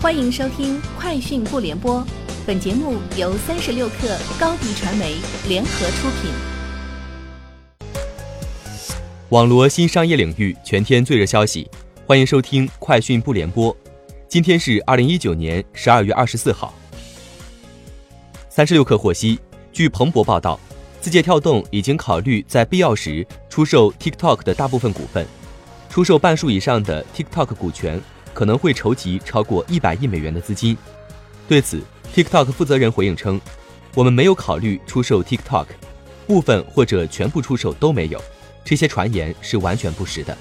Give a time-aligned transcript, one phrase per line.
[0.00, 2.00] 欢迎收听《快讯不联播》，
[2.46, 5.16] 本节目由三十六克高低传媒
[5.48, 6.30] 联合出品。
[9.30, 11.68] 网罗新商业领域全天最热消息，
[12.06, 13.74] 欢迎收听《快讯不联播》。
[14.28, 16.72] 今天是二零一九年十二月二十四号。
[18.48, 19.40] 三十六克获悉，
[19.72, 20.60] 据彭博报道，
[21.00, 25.26] 字节跳动已经考虑在必要时出售 TikTok 的大部分股份，
[25.90, 28.00] 出售半数以上的 TikTok 股权。
[28.38, 30.78] 可能会筹集超过一百亿美元的资金。
[31.48, 31.82] 对此
[32.14, 33.40] ，TikTok 负责人回应称
[33.96, 35.66] ：“我们没有考虑出售 TikTok，
[36.24, 38.22] 部分或者全部出售都没有，
[38.64, 40.38] 这些传言是完全不实的。”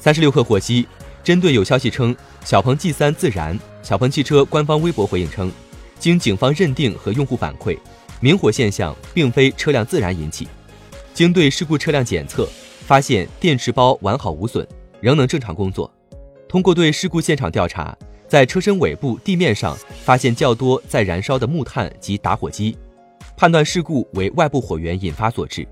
[0.00, 0.88] 三十六氪获悉，
[1.22, 5.52] 针对有消息称小鹏 G3 自燃，小鹏汽车官方微博回应称
[6.00, 7.76] ：“经警方认定和用户反馈，
[8.20, 10.48] 明火现象并非车辆自燃引起。
[11.12, 12.48] 经对事故车辆检测，
[12.86, 14.66] 发现电池包完好无损。”
[15.00, 15.92] 仍能正常工作。
[16.48, 17.96] 通过对事故现场调查，
[18.28, 22.76] 在车身尾部地面上发现较多在燃烧的木炭及打火机，
[23.36, 25.66] 判断事故为外部火源引发所致。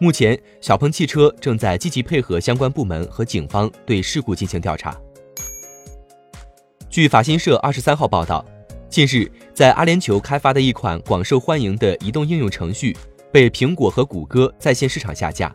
[0.00, 4.96] 目前，小鹏汽车正在积极配合相关部门和警方对事故进行调查。
[6.88, 8.44] 据法新社二十三号报道，
[8.88, 12.96] 近日在阿联酋开发的一款广受欢迎的移动应用程序
[13.32, 15.52] 被苹果和谷歌在线市场下架。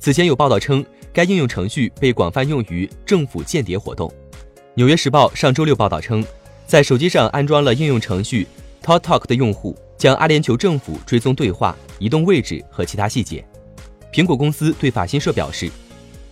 [0.00, 0.84] 此前有报道称。
[1.12, 4.08] 该应用程序被广泛用于政府间谍活动。
[4.74, 6.24] 《纽约时报》上周六报道称，
[6.68, 8.46] 在手机上安装了应用程序
[8.80, 13.44] TalkTalk 的用户将阿联酋政府追踪对话、移动位置和其他细节。
[14.12, 15.68] 苹果公司对法新社表示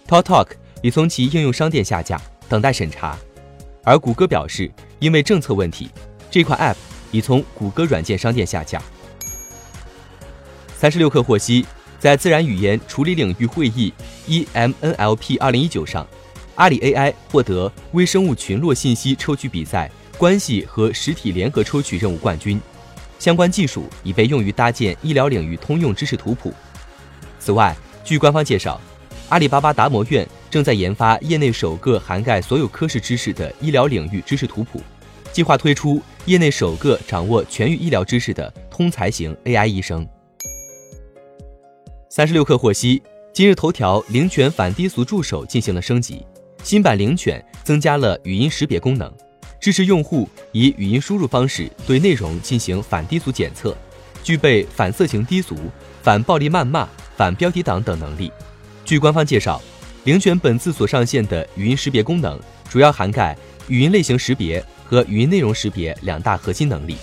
[0.06, 3.18] ，TalkTalk 已从其应用商店下架，等待审查。
[3.82, 5.90] 而谷歌表示，因为政策问题，
[6.30, 6.76] 这款 App
[7.10, 8.80] 已从谷歌软件商店下架。
[10.76, 11.66] 三十六氪获悉。
[11.98, 13.92] 在自然语言处理领域会议
[14.28, 16.06] （eMNLP 2019） 上，
[16.54, 22.60] 阿里 AI 获得微生物群落信息抽取比赛关系和实体联合抽取任务冠军。
[23.18, 26.54] 相关技术已被用于搭建医疗领域通用知识图谱。
[27.40, 28.80] 此外，据官方介绍，
[29.28, 34.80] 阿里巴巴达摩院正在研发业内首个涵盖所有科室知识的医疗领域知识图谱，
[35.32, 40.08] 计划推出业内首个掌握全域医疗知识的通才型 AI 医生。
[42.10, 43.02] 三十六氪获悉，
[43.34, 46.24] 今日头条灵犬反低俗助手进行了升级，
[46.62, 49.12] 新版灵犬增加了语音识别功能，
[49.60, 53.76] 支持用户以语音输入方式对内容进行反低俗检测，
[54.24, 55.54] 具备反色情低俗、
[56.02, 58.32] 反暴力谩骂、反标题党等能力。
[58.86, 59.60] 据官方介绍，
[60.04, 63.36] 灵犬本次所上线的语音识别功能主要涵盖
[63.68, 66.96] 语音类型识别和语音内容识别两大核心能力。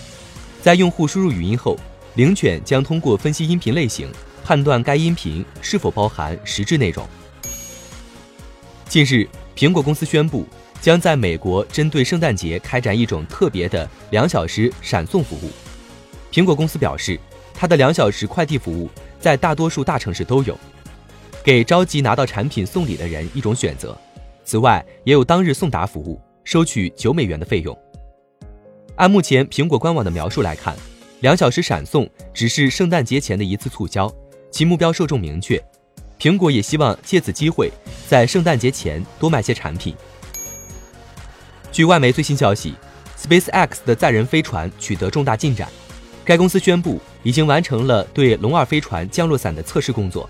[0.60, 1.78] 在用户输入语音后，
[2.16, 4.10] 灵犬将通过分析音频类型。
[4.42, 7.04] 判断该音频是否包含实质内容。
[8.88, 10.46] 近日，苹果公司宣布
[10.80, 15.50] 将在美国针对圣诞节开展一种特别的两小时闪送服务。
[16.30, 17.18] 苹果公司表示，
[17.52, 18.88] 它的两小时快递服务
[19.18, 20.56] 在大多数大城市都有，
[21.42, 23.98] 给着急拿到产品送礼的人一种选择。
[24.44, 27.76] 此外，也有当日送达服务，收取九美元的费用。
[28.94, 30.76] 按目前苹果官网的描述来看，
[31.20, 34.12] 两小时闪送只是圣诞节前的一次促销。
[34.50, 35.62] 其目标受众明确，
[36.18, 37.70] 苹果也希望借此机会
[38.08, 39.94] 在圣诞节前多卖些产品。
[41.70, 42.74] 据外媒最新消息
[43.18, 45.68] ，SpaceX 的载人飞船取得重大进展，
[46.24, 50.28] 该公司宣布已经完成了对龙二飞船降落伞的测试工作。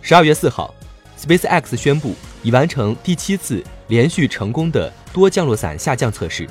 [0.00, 0.72] 十二月四号
[1.18, 6.48] ，SpaceX 宣布已完成第七次连续成功的多降落伞下降测试，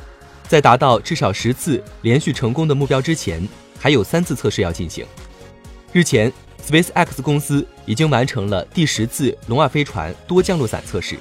[0.47, 3.47] 在达到至少十次连续成功的目标之前，
[3.79, 5.05] 还有三次测试要进行。
[5.91, 6.31] 日前。
[6.65, 11.17] SpaceX 公司已经完成了第十次龙二飞船多降落伞测试，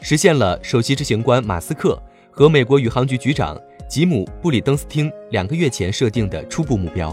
[0.00, 2.00] 实现了首席执行官马斯克
[2.30, 7.12] 和美国宇航局局长吉姆布里登斯汀两个月前设定的初步目标。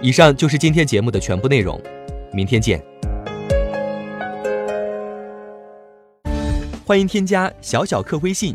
[0.00, 1.82] 以上就是今天节目的全部内容，
[2.32, 2.80] 明天见。
[6.84, 8.54] 欢迎添加小小客微信